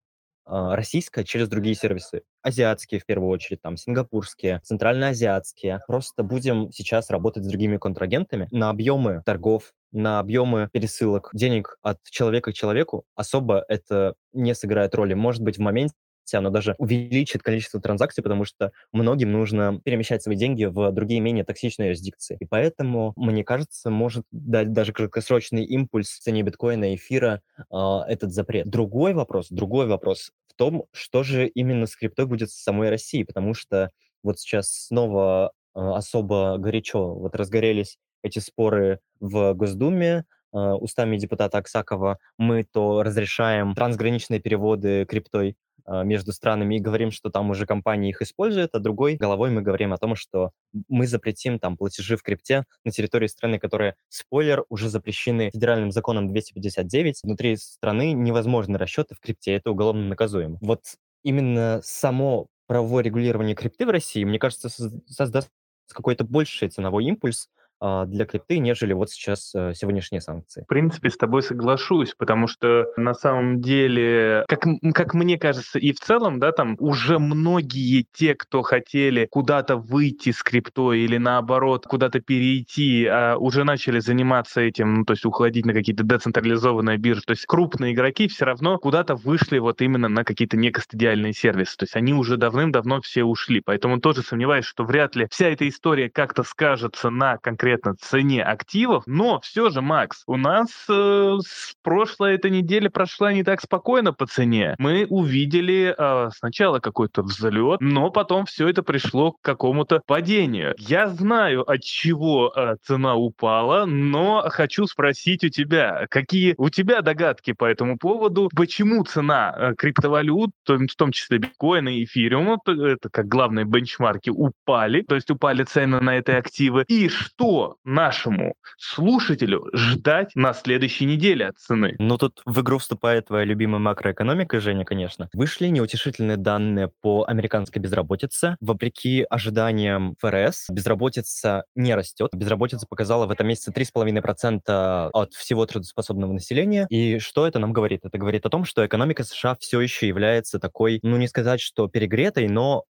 российская 0.46 1.24
через 1.24 1.48
другие 1.48 1.74
сервисы. 1.74 2.22
Азиатские, 2.42 3.00
в 3.00 3.06
первую 3.06 3.30
очередь, 3.30 3.62
там, 3.62 3.76
сингапурские, 3.76 4.60
центральноазиатские. 4.64 5.80
Просто 5.86 6.22
будем 6.22 6.70
сейчас 6.72 7.10
работать 7.10 7.44
с 7.44 7.48
другими 7.48 7.76
контрагентами 7.76 8.48
на 8.50 8.70
объемы 8.70 9.22
торгов, 9.24 9.72
на 9.92 10.18
объемы 10.18 10.68
пересылок 10.72 11.30
денег 11.32 11.78
от 11.82 11.98
человека 12.10 12.52
к 12.52 12.54
человеку. 12.54 13.04
Особо 13.14 13.64
это 13.68 14.14
не 14.32 14.54
сыграет 14.54 14.94
роли. 14.94 15.14
Может 15.14 15.42
быть, 15.42 15.56
в 15.56 15.60
моменте 15.60 15.94
оно 16.32 16.50
даже 16.50 16.74
увеличит 16.78 17.42
количество 17.42 17.80
транзакций, 17.80 18.22
потому 18.22 18.44
что 18.44 18.72
многим 18.92 19.32
нужно 19.32 19.80
перемещать 19.84 20.22
свои 20.22 20.36
деньги 20.36 20.64
в 20.64 20.90
другие 20.92 21.20
менее 21.20 21.44
токсичные 21.44 21.88
юрисдикции. 21.88 22.36
И 22.40 22.46
поэтому, 22.46 23.12
мне 23.16 23.44
кажется, 23.44 23.90
может 23.90 24.24
дать 24.30 24.72
даже 24.72 24.92
краткосрочный 24.92 25.64
импульс 25.64 26.08
в 26.08 26.20
цене 26.20 26.42
биткоина 26.42 26.92
и 26.92 26.96
эфира 26.96 27.42
э, 27.58 27.76
этот 28.08 28.32
запрет. 28.32 28.68
Другой 28.68 29.12
вопрос, 29.12 29.48
другой 29.50 29.86
вопрос 29.86 30.30
в 30.48 30.54
том, 30.54 30.84
что 30.92 31.22
же 31.24 31.48
именно 31.48 31.86
с 31.86 31.96
криптой 31.96 32.26
будет 32.26 32.50
с 32.50 32.62
самой 32.62 32.88
Россией, 32.88 33.24
потому 33.24 33.54
что 33.54 33.90
вот 34.22 34.38
сейчас 34.38 34.70
снова 34.86 35.52
э, 35.74 35.80
особо 35.80 36.56
горячо 36.58 37.14
вот 37.14 37.34
разгорелись 37.34 37.98
эти 38.22 38.38
споры 38.38 39.00
в 39.20 39.52
Госдуме, 39.54 40.24
э, 40.52 40.58
устами 40.58 41.16
депутата 41.18 41.58
Аксакова 41.58 42.18
мы 42.38 42.64
то 42.64 43.02
разрешаем 43.02 43.74
трансграничные 43.74 44.40
переводы 44.40 45.04
криптой, 45.04 45.50
а, 45.50 45.63
между 45.86 46.32
странами 46.32 46.76
и 46.76 46.80
говорим, 46.80 47.10
что 47.10 47.30
там 47.30 47.50
уже 47.50 47.66
компании 47.66 48.10
их 48.10 48.22
используют, 48.22 48.74
а 48.74 48.78
другой 48.78 49.16
головой 49.16 49.50
мы 49.50 49.62
говорим 49.62 49.92
о 49.92 49.98
том, 49.98 50.16
что 50.16 50.50
мы 50.88 51.06
запретим 51.06 51.58
там 51.58 51.76
платежи 51.76 52.16
в 52.16 52.22
крипте 52.22 52.64
на 52.84 52.90
территории 52.90 53.26
страны, 53.26 53.58
которые, 53.58 53.94
спойлер, 54.08 54.64
уже 54.68 54.88
запрещены 54.88 55.50
федеральным 55.52 55.90
законом 55.90 56.28
259. 56.28 57.20
Внутри 57.22 57.56
страны 57.56 58.12
невозможны 58.12 58.78
расчеты 58.78 59.14
в 59.14 59.20
крипте, 59.20 59.54
это 59.54 59.70
уголовно 59.70 60.08
наказуемо. 60.08 60.58
Вот 60.60 60.80
именно 61.22 61.80
само 61.82 62.48
правовое 62.66 63.02
регулирование 63.04 63.54
крипты 63.54 63.86
в 63.86 63.90
России, 63.90 64.24
мне 64.24 64.38
кажется, 64.38 64.68
создаст 65.06 65.50
какой-то 65.92 66.24
больший 66.24 66.68
ценовой 66.68 67.04
импульс, 67.04 67.48
а, 67.56 67.63
для 68.06 68.24
крипты, 68.24 68.58
нежели 68.58 68.92
вот 68.92 69.10
сейчас 69.10 69.54
э, 69.54 69.72
сегодняшние 69.74 70.20
санкции. 70.20 70.62
В 70.62 70.66
принципе, 70.66 71.10
с 71.10 71.16
тобой 71.16 71.42
соглашусь, 71.42 72.14
потому 72.16 72.46
что 72.46 72.86
на 72.96 73.14
самом 73.14 73.60
деле, 73.60 74.44
как, 74.48 74.64
как 74.94 75.14
мне 75.14 75.38
кажется, 75.38 75.78
и 75.78 75.92
в 75.92 76.00
целом, 76.00 76.40
да, 76.40 76.52
там 76.52 76.76
уже 76.78 77.18
многие 77.18 78.06
те, 78.12 78.34
кто 78.34 78.62
хотели 78.62 79.26
куда-то 79.30 79.76
выйти 79.76 80.32
с 80.32 80.42
криптой 80.42 81.00
или 81.00 81.18
наоборот 81.18 81.86
куда-то 81.86 82.20
перейти, 82.20 83.06
а 83.06 83.36
уже 83.36 83.64
начали 83.64 84.00
заниматься 84.00 84.62
этим, 84.62 84.94
ну, 84.94 85.04
то 85.04 85.12
есть 85.12 85.26
уходить 85.26 85.66
на 85.66 85.74
какие-то 85.74 86.04
децентрализованные 86.04 86.96
биржи. 86.96 87.22
То 87.26 87.32
есть 87.32 87.44
крупные 87.46 87.92
игроки 87.92 88.28
все 88.28 88.46
равно 88.46 88.78
куда-то 88.78 89.14
вышли 89.14 89.58
вот 89.58 89.82
именно 89.82 90.08
на 90.08 90.24
какие-то 90.24 90.56
некостадиальные 90.56 91.34
сервисы. 91.34 91.76
То 91.76 91.84
есть 91.84 91.96
они 91.96 92.14
уже 92.14 92.36
давным-давно 92.36 93.02
все 93.02 93.24
ушли. 93.24 93.60
Поэтому 93.64 94.00
тоже 94.00 94.22
сомневаюсь, 94.22 94.64
что 94.64 94.84
вряд 94.84 95.16
ли 95.16 95.26
вся 95.30 95.48
эта 95.48 95.68
история 95.68 96.08
как-то 96.08 96.44
скажется 96.44 97.10
на 97.10 97.36
конкретном 97.38 97.73
конкретно 97.74 97.94
цене 98.00 98.42
активов, 98.42 99.04
но 99.06 99.40
все 99.40 99.70
же, 99.70 99.80
Макс, 99.80 100.22
у 100.26 100.36
нас 100.36 100.68
э, 100.88 101.36
с 101.44 101.74
прошлой 101.82 102.34
этой 102.34 102.50
недели 102.50 102.88
прошла 102.88 103.32
не 103.32 103.42
так 103.42 103.60
спокойно 103.60 104.12
по 104.12 104.26
цене. 104.26 104.74
Мы 104.78 105.06
увидели 105.08 105.94
э, 105.96 106.30
сначала 106.36 106.78
какой-то 106.78 107.22
взлет, 107.22 107.80
но 107.80 108.10
потом 108.10 108.46
все 108.46 108.68
это 108.68 108.82
пришло 108.82 109.32
к 109.32 109.40
какому-то 109.42 110.00
падению. 110.06 110.74
Я 110.78 111.08
знаю, 111.08 111.68
от 111.68 111.82
чего 111.82 112.52
э, 112.54 112.76
цена 112.82 113.16
упала, 113.16 113.86
но 113.86 114.44
хочу 114.48 114.86
спросить 114.86 115.44
у 115.44 115.48
тебя, 115.48 116.06
какие 116.10 116.54
у 116.58 116.70
тебя 116.70 117.02
догадки 117.02 117.52
по 117.52 117.64
этому 117.64 117.98
поводу, 117.98 118.50
почему 118.54 119.04
цена 119.04 119.54
э, 119.56 119.74
криптовалют, 119.76 120.50
в 120.66 120.96
том 120.96 121.12
числе 121.12 121.38
биткоина 121.38 121.88
и 121.88 122.04
эфириума, 122.04 122.58
это 122.66 123.08
как 123.10 123.26
главные 123.26 123.64
бенчмарки, 123.64 124.30
упали, 124.30 125.02
то 125.02 125.14
есть 125.14 125.30
упали 125.30 125.64
цены 125.64 126.00
на 126.00 126.18
эти 126.18 126.30
активы, 126.30 126.84
и 126.88 127.08
что 127.08 127.53
нашему 127.84 128.54
слушателю 128.78 129.68
ждать 129.72 130.32
на 130.34 130.52
следующей 130.52 131.06
неделе 131.06 131.46
от 131.46 131.58
цены? 131.58 131.94
Ну, 131.98 132.18
тут 132.18 132.42
в 132.44 132.60
игру 132.60 132.78
вступает 132.78 133.26
твоя 133.26 133.44
любимая 133.44 133.78
макроэкономика, 133.78 134.60
Женя, 134.60 134.84
конечно. 134.84 135.28
Вышли 135.32 135.68
неутешительные 135.68 136.36
данные 136.36 136.90
по 137.00 137.24
американской 137.24 137.80
безработице. 137.80 138.56
Вопреки 138.60 139.26
ожиданиям 139.28 140.16
ФРС, 140.20 140.66
безработица 140.70 141.64
не 141.74 141.94
растет. 141.94 142.30
Безработица 142.32 142.86
показала 142.88 143.26
в 143.26 143.30
этом 143.30 143.46
месяце 143.46 143.70
3,5% 143.70 145.10
от 145.12 145.32
всего 145.34 145.66
трудоспособного 145.66 146.32
населения. 146.32 146.86
И 146.90 147.18
что 147.18 147.46
это 147.46 147.58
нам 147.58 147.72
говорит? 147.72 148.00
Это 148.04 148.18
говорит 148.18 148.46
о 148.46 148.50
том, 148.50 148.64
что 148.64 148.84
экономика 148.84 149.24
США 149.24 149.56
все 149.60 149.80
еще 149.80 150.08
является 150.08 150.58
такой, 150.58 151.00
ну, 151.02 151.16
не 151.16 151.28
сказать, 151.28 151.60
что 151.60 151.88
перегретой, 151.88 152.48
но 152.48 152.84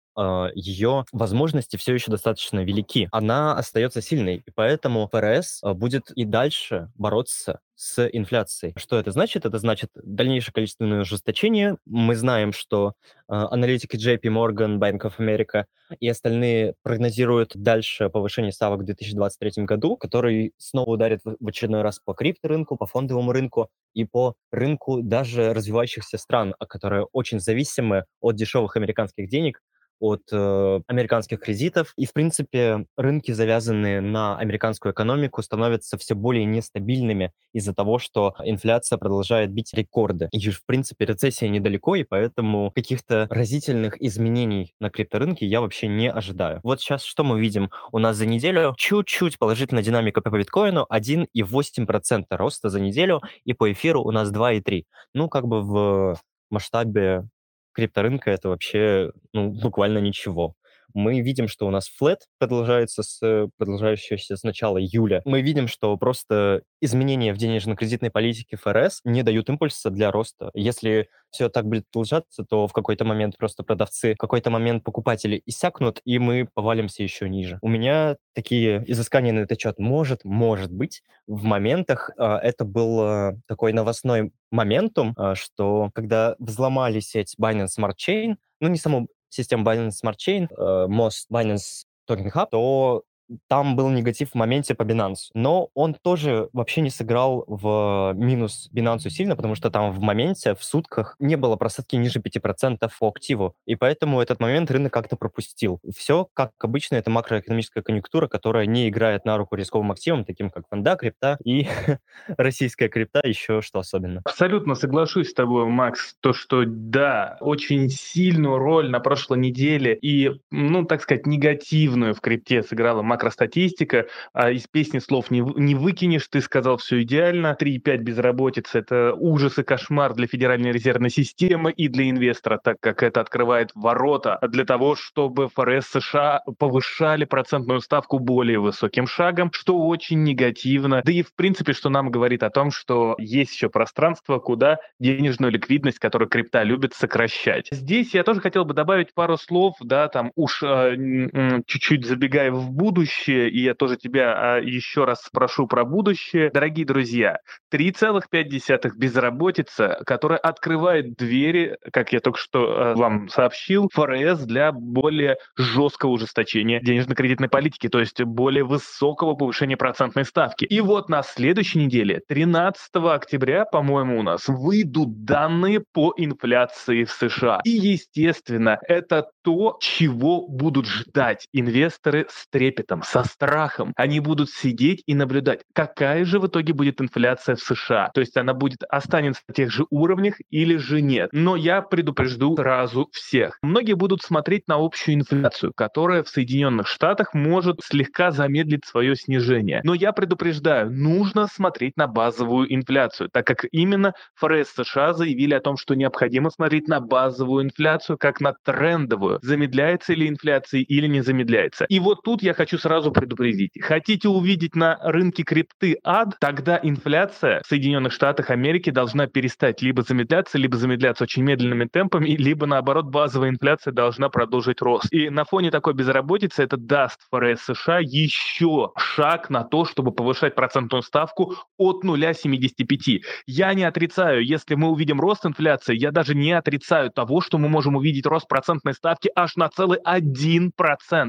ее 0.55 1.05
возможности 1.13 1.77
все 1.77 1.95
еще 1.95 2.11
достаточно 2.11 2.65
велики. 2.65 3.09
Она 3.13 3.57
остается 3.57 4.01
сильной, 4.01 4.43
и 4.47 4.51
поэтому 4.55 5.09
ФРС 5.13 5.61
а, 5.63 5.75
будет 5.75 6.11
и 6.13 6.25
дальше 6.25 6.91
бороться 6.97 7.61
с 7.75 8.07
инфляцией. 8.09 8.73
Что 8.77 8.99
это 8.99 9.11
значит? 9.11 9.47
Это 9.47 9.59
значит 9.59 9.91
дальнейшее 9.95 10.53
количественное 10.53 11.01
ужесточение. 11.01 11.77
Мы 11.87 12.15
знаем, 12.15 12.53
что 12.53 12.95
э, 13.29 13.35
аналитики 13.35 13.97
JP 13.97 14.23
Morgan, 14.23 14.79
Bank 14.79 15.01
of 15.01 15.15
America 15.19 15.65
и 15.99 16.09
остальные 16.09 16.75
прогнозируют 16.83 17.53
дальше 17.55 18.09
повышение 18.11 18.53
ставок 18.53 18.81
в 18.81 18.85
2023 18.85 19.65
году, 19.65 19.97
который 19.97 20.53
снова 20.57 20.91
ударит 20.91 21.21
в, 21.25 21.37
в 21.39 21.49
очередной 21.49 21.83
раз 21.83 21.99
по 21.99 22.15
крипторынку, 22.15 22.77
по 22.77 22.87
фондовому 22.87 23.33
рынку 23.33 23.69
и 23.93 24.05
по 24.05 24.35
рынку 24.53 25.03
даже 25.03 25.53
развивающихся 25.53 26.17
стран, 26.17 26.55
которые 26.69 27.07
очень 27.13 27.41
зависимы 27.41 28.05
от 28.21 28.37
дешевых 28.37 28.77
американских 28.77 29.29
денег, 29.29 29.61
от 30.05 30.23
э, 30.33 30.81
американских 30.87 31.41
кредитов. 31.41 31.95
И, 31.97 32.05
в 32.05 32.13
принципе, 32.13 32.85
рынки, 32.97 33.33
завязанные 33.33 34.03
на 34.03 34.37
американскую 34.37 34.93
экономику, 34.93 35.43
становятся 35.43 35.97
все 35.97 36.15
более 36.15 36.45
нестабильными 36.45 37.33
из-за 37.55 37.75
того, 37.75 37.99
что 37.99 38.35
инфляция 38.45 38.99
продолжает 38.99 39.51
бить 39.51 39.73
рекорды. 39.73 40.29
И, 40.31 40.51
в 40.51 40.67
принципе, 40.67 41.07
рецессия 41.07 41.49
недалеко, 41.49 41.97
и 41.97 42.05
поэтому 42.05 42.71
каких-то 42.71 43.27
разительных 43.31 44.01
изменений 44.03 44.75
на 44.79 44.91
крипторынке 44.91 45.47
я 45.47 45.63
вообще 45.63 45.89
не 45.89 46.11
ожидаю. 46.11 46.61
Вот 46.63 46.81
сейчас 46.81 47.03
что 47.03 47.25
мы 47.25 47.41
видим? 47.41 47.71
У 47.91 47.99
нас 47.99 48.17
за 48.17 48.27
неделю 48.27 48.75
чуть-чуть 48.77 49.39
положительная 49.39 49.83
динамика 49.83 50.21
по 50.21 50.37
биткоину 50.37 50.87
1,8% 50.93 52.25
роста 52.31 52.69
за 52.69 52.81
неделю, 52.81 53.23
и 53.45 53.55
по 53.55 53.73
эфиру 53.73 54.03
у 54.03 54.11
нас 54.11 54.31
2,3%. 54.31 54.85
Ну, 55.15 55.29
как 55.29 55.47
бы 55.47 55.63
в 55.63 56.17
масштабе 56.51 57.25
крипторынка 57.75 58.31
это 58.31 58.49
вообще 58.49 59.13
ну, 59.33 59.51
буквально 59.51 59.99
ничего. 59.99 60.57
Мы 60.95 61.21
видим, 61.21 61.49
что 61.49 61.67
у 61.67 61.71
нас 61.71 61.89
флет 61.89 62.21
продолжается 62.39 63.03
с, 63.03 63.49
продолжающийся 63.59 64.37
с 64.37 64.43
начала 64.45 64.81
июля. 64.81 65.23
Мы 65.25 65.43
видим, 65.43 65.69
что 65.69 65.97
просто 65.97 66.63
изменения 66.81 67.35
в 67.35 67.37
денежно-кредитной 67.37 68.11
политике 68.11 68.57
ФРС 68.57 69.01
не 69.05 69.23
дают 69.23 69.49
импульса 69.49 69.91
для 69.91 70.11
роста. 70.11 70.51
Если 70.55 71.09
все 71.31 71.49
так 71.49 71.67
будет 71.67 71.85
продолжаться, 71.91 72.45
то 72.45 72.69
в 72.69 72.73
какой-то 72.73 73.05
момент 73.05 73.37
просто 73.37 73.65
продавцы, 73.65 74.15
в 74.15 74.19
какой-то 74.19 74.51
момент 74.51 74.85
покупатели 74.85 75.43
иссякнут, 75.47 76.01
и 76.05 76.19
мы 76.21 76.49
повалимся 76.55 77.03
еще 77.03 77.29
ниже. 77.29 77.59
У 77.61 77.69
меня 77.69 78.17
такие 78.35 78.85
изыскания 78.87 79.33
на 79.33 79.41
этот 79.41 79.61
счет. 79.61 79.79
Может, 79.79 80.25
может 80.25 80.73
быть, 80.73 81.03
в 81.27 81.43
моментах 81.43 82.11
э, 82.17 82.25
это 82.25 82.65
был 82.65 83.03
э, 83.03 83.33
такой 83.47 83.73
новостной 83.73 84.33
моментум, 84.51 85.15
э, 85.19 85.35
что 85.35 85.91
когда 85.95 86.37
взломали 86.39 87.01
сеть 87.01 87.35
Binance 87.41 87.71
Smart 87.79 87.95
Chain, 87.97 88.37
ну, 88.61 88.69
не 88.69 88.79
саму 88.79 89.09
систему 89.34 89.64
Binance 89.64 90.02
Smart 90.04 90.18
Chain, 90.18 90.48
э, 90.50 90.88
мост 90.88 91.30
Binance 91.32 91.86
Token 92.08 92.32
Hub, 92.32 92.48
то 92.50 93.04
там 93.49 93.77
был 93.77 93.91
негатив 93.91 94.31
в 94.31 94.35
моменте 94.35 94.75
по 94.75 94.83
Binance, 94.83 95.31
но 95.35 95.69
он 95.75 95.95
тоже 95.95 96.49
вообще 96.53 96.81
не 96.81 96.91
сыграл 96.91 97.45
в 97.47 98.13
минус 98.17 98.71
Binance 98.73 99.11
сильно, 99.11 99.37
потому 99.37 99.55
что 99.55 99.71
там 99.71 99.93
в 99.93 100.01
моменте, 100.01 100.55
в 100.55 100.65
сутках 100.65 101.17
не 101.19 101.37
было 101.37 101.57
просадки 101.57 101.97
ниже 101.97 102.21
5% 102.21 102.91
по 102.99 103.09
активу, 103.09 103.55
и 103.67 103.77
поэтому 103.77 104.21
этот 104.21 104.41
момент 104.41 104.71
рынок 104.71 104.93
как-то 104.93 105.17
пропустил. 105.17 105.81
Все, 105.97 106.29
как 106.35 106.53
обычно, 106.59 106.97
это 106.97 107.11
макроэкономическая 107.11 107.83
конъюнктура, 107.83 108.29
которая 108.29 108.67
не 108.67 108.89
играет 108.89 109.25
на 109.25 109.37
руку 109.37 109.57
рисковым 109.57 109.93
активам, 109.93 110.25
таким 110.25 110.51
как 110.51 110.69
фонда, 110.69 110.97
крипта 110.97 111.39
и 111.45 111.69
российская 112.37 112.89
крипта, 112.89 113.21
еще 113.25 113.61
что 113.61 113.79
особенно. 113.79 114.21
Абсолютно 114.25 114.75
соглашусь 114.75 115.31
с 115.31 115.35
тобой, 115.35 115.67
Макс, 115.67 116.15
то, 116.21 116.33
что 116.33 116.65
да, 116.67 117.37
очень 117.41 117.89
сильную 117.89 118.59
роль 118.59 118.91
на 118.91 119.01
прошлой 119.01 119.39
неделе 119.39 119.97
и, 120.01 120.41
ну, 120.51 120.85
так 120.85 121.03
сказать, 121.03 121.27
негативную 121.27 122.15
в 122.15 122.21
крипте 122.21 122.63
сыграла 122.63 123.03
макростатистика, 123.25 124.07
а 124.33 124.51
из 124.51 124.67
песни 124.67 124.99
слов 124.99 125.31
не, 125.31 125.41
не 125.41 125.75
выкинешь, 125.75 126.29
ты 126.29 126.41
сказал 126.41 126.77
все 126.77 127.03
идеально, 127.03 127.57
3,5 127.59 127.97
безработица– 127.99 128.79
это 128.81 129.15
ужас 129.15 129.59
и 129.59 129.63
кошмар 129.63 130.15
для 130.15 130.27
Федеральной 130.27 130.73
резервной 130.73 131.11
системы 131.11 131.73
и 131.73 131.89
для 131.89 132.11
инвестора, 132.11 132.61
так 132.63 132.77
как 132.81 133.03
это 133.03 133.21
открывает 133.21 133.71
ворота 133.75 134.39
для 134.43 134.65
того, 134.65 134.95
чтобы 134.97 135.49
ФРС 135.49 135.87
США 135.87 136.43
повышали 136.59 137.25
процентную 137.25 137.81
ставку 137.81 138.19
более 138.19 138.59
высоким 138.59 139.07
шагом, 139.07 139.51
что 139.53 139.79
очень 139.79 140.23
негативно, 140.23 141.03
да 141.05 141.13
и 141.13 141.23
в 141.23 141.35
принципе, 141.35 141.73
что 141.73 141.89
нам 141.89 142.11
говорит 142.11 142.43
о 142.43 142.51
том, 142.51 142.71
что 142.71 143.15
есть 143.19 143.55
еще 143.55 143.71
пространство, 143.71 144.39
куда 144.39 144.79
денежную 145.01 145.53
ликвидность, 145.53 145.99
которую 145.99 146.29
крипта 146.29 146.63
любит, 146.63 146.95
сокращать. 146.95 147.69
Здесь 147.71 148.15
я 148.15 148.23
тоже 148.23 148.41
хотел 148.41 148.65
бы 148.65 148.75
добавить 148.75 149.15
пару 149.15 149.37
слов, 149.37 149.77
да, 149.81 150.09
там 150.09 150.31
уж 150.35 150.63
э, 150.63 151.63
чуть-чуть 151.67 152.07
забегая 152.07 152.51
в 152.51 152.71
будущее, 152.71 153.04
будущее, 153.05 153.51
и 153.51 153.63
я 153.63 153.75
тоже 153.75 153.97
тебя 153.97 154.57
а, 154.57 154.61
еще 154.61 155.05
раз 155.05 155.23
спрошу 155.23 155.67
про 155.67 155.85
будущее. 155.85 156.51
Дорогие 156.53 156.87
друзья, 156.87 157.39
3,5 157.73 158.93
безработица, 158.97 160.01
которая 160.07 160.39
открывает 160.39 161.15
двери, 161.17 161.77
как 161.93 162.13
я 162.13 162.21
только 162.21 162.39
что 162.39 162.65
э, 162.65 162.95
вам 162.95 163.29
сообщил, 163.29 163.91
ФРС 163.93 164.41
для 164.41 164.73
более 164.73 165.37
жесткого 165.57 166.13
ужесточения 166.13 166.81
денежно-кредитной 166.81 167.49
политики, 167.49 167.89
то 167.89 168.01
есть 168.01 168.23
более 168.23 168.65
высокого 168.65 169.35
повышения 169.35 169.77
процентной 169.77 170.25
ставки. 170.25 170.65
И 170.65 170.81
вот 170.81 171.11
на 171.11 171.23
следующей 171.23 171.81
неделе, 171.81 172.23
13 172.27 172.89
октября, 172.95 173.67
по-моему, 173.67 174.21
у 174.21 174.23
нас 174.23 174.49
выйдут 174.49 175.25
данные 175.25 175.83
по 175.93 176.15
инфляции 176.17 177.05
в 177.05 177.11
США. 177.11 177.61
И, 177.65 177.71
естественно, 177.71 178.79
это 178.89 179.27
то, 179.43 179.77
чего 179.81 180.49
будут 180.49 180.87
ждать 180.87 181.47
инвесторы 181.53 182.27
с 182.31 182.47
трепетом, 182.49 182.94
со 183.03 183.25
страхом. 183.25 183.93
Они 183.97 184.21
будут 184.21 184.51
сидеть 184.51 185.03
и 185.07 185.15
наблюдать, 185.15 185.63
какая 185.75 186.25
же 186.25 186.39
в 186.39 186.47
итоге 186.47 186.73
будет 186.73 187.01
инфляция 187.01 187.57
в 187.57 187.61
США. 187.61 188.11
То 188.15 188.21
есть 188.21 188.37
она 188.37 188.55
будет 188.55 188.83
останется 188.89 189.43
на 189.49 189.55
тех 189.55 189.71
же 189.71 189.87
уровнях 189.91 190.37
или 190.51 190.77
же 190.77 191.01
нет. 191.01 191.31
Но 191.33 191.57
я 191.57 191.83
предупрежду 191.83 192.55
сразу 192.57 193.09
всех. 193.13 193.59
Многие 193.63 193.95
будут 193.95 194.23
смотреть 194.23 194.69
на 194.69 194.77
общую 194.77 195.17
инфляцию, 195.17 195.73
которая 195.77 196.23
в 196.23 196.29
Соединенных 196.29 196.87
Штатах 196.87 197.35
может 197.35 197.81
слегка 197.83 198.31
замедлить 198.31 198.85
свое 198.85 199.17
снижение. 199.17 199.81
Но 199.85 199.95
я 199.95 200.13
предупреждаю, 200.13 200.91
нужно 200.91 201.47
смотреть 201.47 201.97
на 201.97 202.07
базовую 202.07 202.73
инфляцию, 202.75 203.29
так 203.33 203.47
как 203.47 203.65
именно 203.71 204.13
ФРС 204.37 204.75
США 204.75 205.13
заявили 205.13 205.55
о 205.55 205.61
том, 205.61 205.77
что 205.77 205.95
необходимо 205.95 206.51
смотреть 206.51 206.89
на 206.89 207.01
базовую 207.01 207.65
инфляцию 207.65 208.19
как 208.19 208.41
на 208.41 208.55
трендовую. 208.65 209.39
Замедляется 209.43 210.15
ли 210.15 210.29
инфляция 210.29 210.81
или 210.81 211.07
не 211.07 211.21
замедляется. 211.21 211.87
И 211.89 212.01
вот 212.01 212.23
тут 212.25 212.43
я 212.43 212.55
хочу 212.55 212.79
сразу 212.85 213.11
предупредить. 213.13 213.71
Хотите 213.81 214.29
увидеть 214.29 214.77
на 214.77 214.99
рынке 215.03 215.43
крипты 215.43 215.97
ад, 216.05 216.37
тогда 216.39 216.79
инфляция 216.83 217.63
в 217.65 217.67
Соединенных 217.67 218.13
Штатах 218.13 218.51
Америки 218.51 218.91
должна 218.91 219.27
перестать 219.27 219.81
либо 219.81 220.03
замедляться, 220.03 220.59
либо 220.59 220.77
замедляться 220.77 221.25
очень 221.25 221.45
медленными 221.45 221.87
темпами, 221.87 222.29
либо 222.37 222.67
наоборот 222.67 223.07
базовая 223.07 223.49
инфляция 223.49 223.93
должна 223.93 224.29
продолжить 224.29 224.83
рост. 224.83 225.11
И 225.11 225.31
на 225.31 225.47
фоне 225.47 225.71
такой 225.71 225.95
безработицы 225.95 226.63
это 226.63 226.77
даст 226.77 227.21
ФРС 227.31 227.63
США 227.63 228.01
еще 228.01 228.91
шаг 228.99 229.49
на 229.49 229.65
то, 229.65 229.87
чтобы 229.87 230.13
повышать 230.13 230.55
процентную 230.55 231.03
ставку 231.03 231.57
от 231.79 232.05
0,75. 232.05 233.23
Я 233.47 233.73
не 233.73 233.85
отрицаю, 233.85 234.45
если 234.45 234.75
мы 234.75 234.91
увидим 234.91 235.23
рост 235.23 235.47
инфляции, 235.47 235.97
я 235.97 236.11
даже 236.11 236.35
не 236.35 236.53
отрицаю 236.53 237.11
того, 237.11 237.41
что 237.41 237.57
мы 237.57 237.71
можем 237.71 237.97
увидеть 237.97 238.27
рост 238.27 238.47
процентной 238.47 238.93
ставки 238.93 239.31
аж 239.35 239.57
на 239.57 239.71
целый 239.71 240.01
1%. 240.07 240.71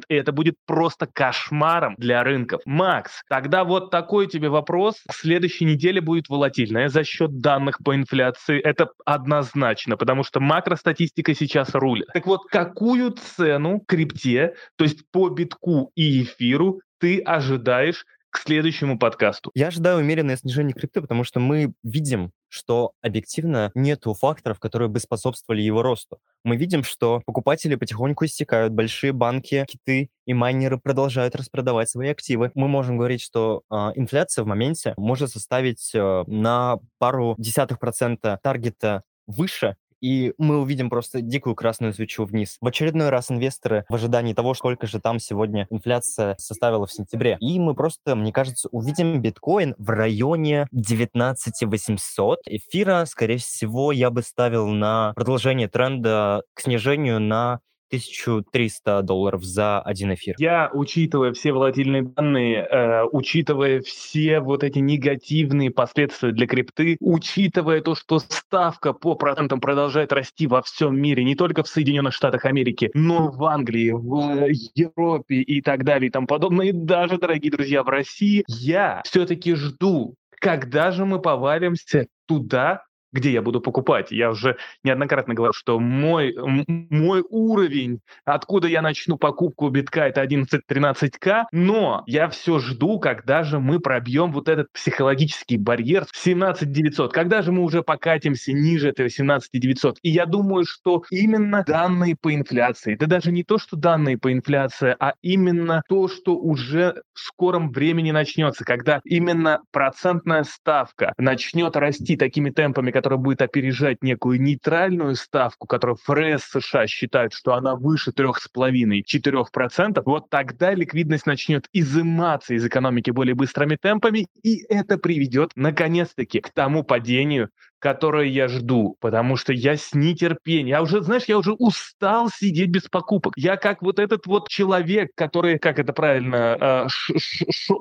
И 0.09 0.15
это 0.15 0.33
будет 0.33 0.55
просто 0.65 1.07
кошмаром 1.45 1.95
для 1.97 2.23
рынков. 2.23 2.61
Макс, 2.65 3.21
тогда 3.29 3.63
вот 3.63 3.91
такой 3.91 4.27
тебе 4.27 4.49
вопрос. 4.49 4.95
В 5.09 5.15
следующей 5.15 5.65
неделе 5.65 6.01
будет 6.01 6.29
волатильная 6.29 6.89
за 6.89 7.03
счет 7.03 7.39
данных 7.39 7.79
по 7.83 7.95
инфляции. 7.95 8.59
Это 8.59 8.89
однозначно, 9.05 9.97
потому 9.97 10.23
что 10.23 10.39
макростатистика 10.39 11.33
сейчас 11.33 11.73
рулит. 11.73 12.07
Так 12.13 12.25
вот, 12.25 12.45
какую 12.49 13.11
цену 13.11 13.81
крипте, 13.85 14.55
то 14.77 14.83
есть 14.83 15.09
по 15.11 15.29
битку 15.29 15.91
и 15.95 16.23
эфиру, 16.23 16.81
ты 16.99 17.19
ожидаешь 17.19 18.05
к 18.35 18.39
следующему 18.39 18.99
подкасту? 18.99 19.49
Я 19.55 19.67
ожидаю 19.67 19.99
умеренное 19.99 20.35
снижение 20.35 20.73
крипты, 20.73 20.99
потому 20.99 21.23
что 21.23 21.39
мы 21.39 21.71
видим, 21.83 22.33
что 22.49 22.91
объективно 23.01 23.71
нету 23.75 24.13
факторов, 24.13 24.59
которые 24.59 24.89
бы 24.89 24.99
способствовали 24.99 25.61
его 25.61 25.81
росту. 25.81 26.19
Мы 26.43 26.57
видим, 26.57 26.83
что 26.83 27.21
покупатели 27.25 27.75
потихоньку 27.75 28.25
истекают, 28.25 28.73
большие 28.73 29.13
банки, 29.13 29.65
киты 29.65 30.09
и 30.25 30.33
майнеры 30.33 30.77
продолжают 30.77 31.33
распродавать 31.33 31.89
свои 31.89 32.09
активы. 32.09 32.51
Мы 32.55 32.67
можем 32.67 32.97
говорить, 32.97 33.21
что 33.21 33.61
э, 33.71 33.75
инфляция 33.95 34.43
в 34.43 34.47
моменте 34.47 34.93
может 34.97 35.31
составить 35.31 35.95
э, 35.95 36.23
на 36.27 36.79
пару 36.97 37.35
десятых 37.37 37.79
процента 37.79 38.41
таргета 38.43 39.03
выше, 39.27 39.77
и 40.05 40.33
мы 40.37 40.59
увидим 40.59 40.91
просто 40.91 41.19
дикую 41.21 41.55
красную 41.55 41.91
свечу 41.91 42.25
вниз. 42.25 42.57
В 42.61 42.67
очередной 42.67 43.09
раз 43.09 43.31
инвесторы 43.31 43.85
в 43.89 43.95
ожидании 43.95 44.35
того, 44.35 44.53
сколько 44.53 44.85
же 44.85 44.99
там 44.99 45.17
сегодня 45.17 45.65
инфляция 45.71 46.35
составила 46.37 46.85
в 46.85 46.91
сентябре. 46.91 47.37
И 47.39 47.59
мы 47.59 47.73
просто, 47.73 48.15
мне 48.15 48.31
кажется, 48.31 48.69
увидим 48.71 49.19
биткоин 49.19 49.73
в 49.79 49.89
районе 49.89 50.67
19 50.71 51.63
800. 51.63 52.39
Эфира, 52.45 53.05
скорее 53.05 53.37
всего, 53.37 53.91
я 53.91 54.11
бы 54.11 54.21
ставил 54.21 54.67
на 54.67 55.11
продолжение 55.15 55.67
тренда 55.67 56.43
к 56.53 56.61
снижению 56.61 57.19
на 57.19 57.61
1300 57.89 59.01
долларов 59.03 59.43
за 59.43 59.79
один 59.81 60.13
эфир. 60.13 60.35
Я, 60.37 60.69
учитывая 60.73 61.33
все 61.33 61.51
волатильные 61.51 62.03
данные, 62.03 62.67
э, 62.69 63.03
учитывая 63.11 63.81
все 63.81 64.39
вот 64.39 64.63
эти 64.63 64.79
негативные 64.79 65.71
последствия 65.71 66.31
для 66.31 66.47
крипты, 66.47 66.97
учитывая 66.99 67.81
то, 67.81 67.95
что 67.95 68.19
ставка 68.19 68.93
по 68.93 69.15
процентам 69.15 69.59
продолжает 69.59 70.11
расти 70.11 70.47
во 70.47 70.61
всем 70.61 70.99
мире, 70.99 71.23
не 71.23 71.35
только 71.35 71.63
в 71.63 71.67
Соединенных 71.67 72.13
Штатах 72.13 72.45
Америки, 72.45 72.89
но 72.93 73.31
в 73.31 73.43
Англии, 73.45 73.91
в 73.91 74.47
Европе 74.75 75.35
и 75.35 75.61
так 75.61 75.83
далее 75.83 76.07
и 76.07 76.11
тому 76.11 76.27
подобное, 76.27 76.67
и 76.67 76.71
даже, 76.71 77.17
дорогие 77.17 77.51
друзья, 77.51 77.83
в 77.83 77.89
России, 77.89 78.43
я 78.47 79.01
все-таки 79.05 79.55
жду, 79.55 80.15
когда 80.39 80.91
же 80.91 81.05
мы 81.05 81.19
повалимся 81.19 82.07
туда, 82.27 82.83
где 83.15 83.31
я 83.31 83.41
буду 83.41 83.61
покупать. 83.61 84.11
Я 84.11 84.29
уже 84.29 84.57
неоднократно 84.83 85.33
говорил, 85.33 85.53
что 85.53 85.79
мой, 85.79 86.35
мой 86.67 87.23
уровень, 87.29 88.01
откуда 88.25 88.67
я 88.67 88.81
начну 88.81 89.17
покупку 89.17 89.69
битка, 89.69 90.01
это 90.01 90.21
11-13к, 90.23 91.45
но 91.51 92.03
я 92.07 92.27
все 92.27 92.59
жду, 92.59 92.99
когда 92.99 93.43
же 93.43 93.59
мы 93.59 93.79
пробьем 93.79 94.33
вот 94.33 94.49
этот 94.49 94.71
психологический 94.73 95.57
барьер 95.57 96.05
17 96.13 96.69
900, 96.69 97.13
когда 97.13 97.41
же 97.41 97.51
мы 97.51 97.63
уже 97.63 97.83
покатимся 97.83 98.51
ниже 98.51 98.89
этого 98.89 99.09
17 99.09 99.49
900. 99.53 99.97
И 100.01 100.09
я 100.09 100.25
думаю, 100.25 100.65
что 100.67 101.03
именно 101.09 101.63
данные 101.65 102.15
по 102.19 102.35
инфляции, 102.35 102.95
да 102.95 103.05
даже 103.05 103.31
не 103.31 103.43
то, 103.43 103.57
что 103.57 103.77
данные 103.77 104.17
по 104.17 104.31
инфляции, 104.33 104.95
а 104.99 105.13
именно 105.21 105.83
то, 105.87 106.09
что 106.09 106.35
уже 106.37 107.01
в 107.13 107.19
скором 107.19 107.71
времени 107.71 108.11
начнется, 108.11 108.65
когда 108.65 108.99
именно 109.05 109.61
процентная 109.71 110.43
ставка 110.43 111.13
начнет 111.17 111.77
расти 111.77 112.17
такими 112.17 112.49
темпами, 112.49 112.91
которая 113.05 113.19
будет 113.19 113.43
опережать 113.43 114.01
некую 114.01 114.41
нейтральную 114.41 115.13
ставку, 115.13 115.67
которую 115.67 115.95
ФРС 115.97 116.45
США 116.45 116.87
считают, 116.87 117.33
что 117.33 117.53
она 117.53 117.75
выше 117.75 118.09
3,5-4%, 118.09 120.01
вот 120.03 120.31
тогда 120.31 120.73
ликвидность 120.73 121.27
начнет 121.27 121.67
изыматься 121.71 122.55
из 122.55 122.65
экономики 122.65 123.11
более 123.11 123.35
быстрыми 123.35 123.75
темпами, 123.79 124.25
и 124.41 124.65
это 124.69 124.97
приведет, 124.97 125.51
наконец-таки, 125.55 126.39
к 126.39 126.49
тому 126.49 126.83
падению, 126.83 127.51
которое 127.85 128.25
я 128.25 128.47
жду, 128.47 128.97
потому 128.99 129.37
что 129.37 129.53
я 129.53 129.77
с 129.77 129.93
нетерпением, 129.93 130.65
я 130.65 130.81
уже, 130.81 131.03
знаешь, 131.03 131.25
я 131.27 131.37
уже 131.37 131.53
устал 131.53 132.31
сидеть 132.31 132.71
без 132.71 132.89
покупок. 132.89 133.33
Я 133.37 133.57
как 133.57 133.83
вот 133.83 133.99
этот 133.99 134.25
вот 134.25 134.49
человек, 134.49 135.11
который, 135.13 135.59
как 135.59 135.77
это 135.77 135.93
правильно, 135.93 136.87
э, 136.87 136.87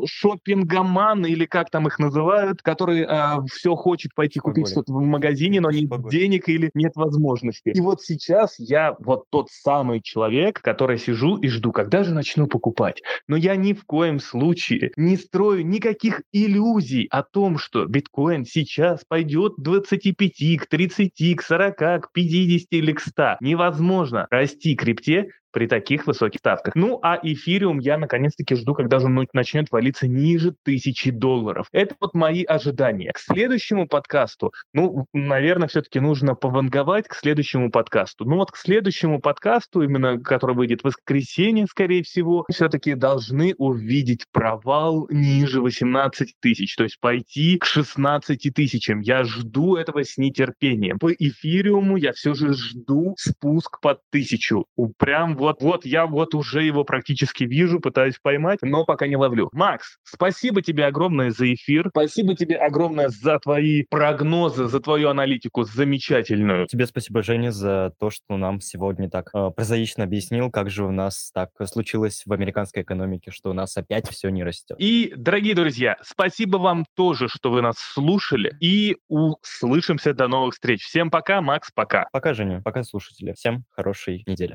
шопингоман 0.05 1.25
или 1.25 1.47
как 1.47 1.71
там 1.71 1.87
их 1.87 1.99
называют, 1.99 2.61
который 2.61 3.07
э, 3.09 3.47
все 3.51 3.75
хочет 3.77 4.15
пойти 4.15 4.41
купить 4.41 4.69
что-то 4.69 4.93
в 4.93 5.01
магазине, 5.01 5.63
но 5.63 5.71
нет 5.71 5.89
денег 6.11 6.51
или 6.51 6.71
нет 6.75 6.93
возможности. 6.97 7.71
И 7.71 7.81
вот 7.81 8.03
сейчас 8.03 8.57
я 8.59 8.95
вот 8.99 9.25
тот 9.31 9.49
самый 9.51 10.03
человек, 10.03 10.61
который 10.61 10.99
сижу 10.99 11.39
и 11.39 11.49
жду, 11.49 11.73
когда 11.73 12.05
же 12.05 12.13
начну 12.13 12.47
покупать. 12.47 13.01
Но 13.27 13.37
я 13.37 13.57
ни 13.57 13.73
в 13.73 13.87
коем 13.87 14.21
случае 14.21 14.93
не 14.99 15.17
строю 15.17 15.67
никаких 15.67 16.21
иллюзий 16.31 17.07
о 17.11 17.23
том, 17.23 17.57
что 17.57 17.87
биткоин 17.87 18.45
сейчас 18.45 19.03
пойдет 19.09 19.55
20 19.57 19.94
25, 19.97 20.61
к 20.61 20.67
30, 20.67 21.37
к 21.37 21.43
40, 21.43 21.77
к 21.77 22.13
50 22.13 22.69
или 22.71 22.93
к 22.93 23.01
100. 23.01 23.37
Невозможно 23.41 24.27
расти 24.31 24.75
крипте 24.75 25.29
при 25.55 25.69
таких 25.69 26.07
высоких 26.07 26.41
ставках. 26.41 26.75
Ну, 26.75 26.99
а 27.01 27.19
эфириум 27.23 27.79
я 27.79 27.97
наконец-таки 27.97 28.57
жду, 28.57 28.75
когда 28.75 28.99
же 28.99 29.09
начнет 29.09 29.71
валиться 29.71 30.09
ниже 30.09 30.55
тысячи 30.65 31.13
долларов. 31.13 31.69
Это 31.71 31.95
вот 32.01 32.13
мои 32.13 32.43
ожидания. 32.43 33.13
К 33.13 33.19
следующему 33.19 33.87
подкасту, 33.87 34.53
ну, 34.73 35.07
наверное, 35.13 35.69
все-таки 35.69 36.01
нужно 36.01 36.35
пованговать 36.35 37.07
к 37.07 37.15
следующему 37.15 37.71
подкасту. 37.71 38.25
Ну 38.25 38.37
вот 38.37 38.51
к 38.51 38.57
следующему 38.57 39.21
подкасту, 39.21 39.83
именно 39.83 40.19
который 40.19 40.57
выйдет 40.57 40.81
в 40.81 40.87
воскресенье, 40.87 41.67
скорее 41.67 42.03
всего, 42.03 42.45
все-таки 42.51 42.95
должны 42.95 43.55
увидеть 43.57 44.25
провал 44.33 45.07
ниже 45.09 45.61
18 45.61 46.35
тысяч, 46.41 46.75
то 46.75 46.83
есть 46.83 46.99
пойти 46.99 47.59
к 47.59 47.65
16 47.65 48.53
тысячам. 48.53 49.01
Я 49.01 49.23
жду 49.23 49.77
этого 49.77 50.03
с 50.03 50.19
нетерпением. 50.19 50.99
По 50.99 51.13
эфириуму 51.13 51.97
я 51.97 52.13
все 52.13 52.35
же 52.35 52.55
жду 52.55 53.15
спуск 53.17 53.81
под 53.81 54.01
тысячу. 54.11 54.67
Прям 54.99 55.37
вот, 55.45 55.61
вот, 55.61 55.85
я 55.85 56.07
вот 56.07 56.35
уже 56.35 56.63
его 56.63 56.85
практически 56.85 57.45
вижу, 57.45 57.79
пытаюсь 57.79 58.19
поймать, 58.21 58.61
но 58.63 58.87
пока 58.87 59.07
не 59.07 59.17
ловлю. 59.17 59.51
Макс, 59.53 59.99
спасибо 60.03 60.63
тебе 60.63 60.87
огромное 60.87 61.31
за 61.31 61.53
эфир. 61.53 61.89
Спасибо 61.91 62.35
тебе 62.35 62.57
огромное 62.57 63.11
за 63.11 63.39
твои 63.39 63.85
прогнозы, 63.91 64.69
за 64.69 64.81
твою 64.81 65.11
аналитику 65.11 65.65
замечательную. 65.65 66.67
Тебе 66.67 66.87
спасибо, 66.87 67.23
Женя, 67.23 67.53
за 67.53 67.93
то, 68.01 68.09
что 68.09 68.39
нам 68.39 68.61
сегодня 68.61 69.11
так 69.11 69.29
э, 69.35 69.51
прозаично 69.55 70.05
объяснил, 70.05 70.51
как 70.51 70.71
же 70.71 70.85
у 70.85 70.91
нас 70.91 71.31
так 71.35 71.51
случилось 71.67 72.23
в 72.25 72.33
американской 72.33 72.83
экономике, 72.83 73.31
что 73.31 73.51
у 73.51 73.53
нас 73.53 73.77
опять 73.77 74.09
все 74.09 74.31
не 74.31 74.45
растет. 74.45 74.79
И, 74.81 75.13
дорогие 75.15 75.55
друзья, 75.55 75.97
спасибо 76.03 76.57
вам 76.57 76.87
тоже, 76.97 77.29
что 77.29 77.51
вы 77.51 77.61
нас 77.61 77.77
слушали. 77.77 78.57
И 78.61 78.97
услышимся 79.09 80.15
до 80.15 80.27
новых 80.27 80.55
встреч. 80.55 80.83
Всем 80.83 81.11
пока, 81.11 81.43
Макс, 81.43 81.71
пока. 81.75 82.09
Пока, 82.13 82.33
Женя, 82.33 82.63
пока, 82.65 82.83
слушатели. 82.83 83.35
Всем 83.35 83.65
хорошей 83.71 84.23
недели. 84.27 84.53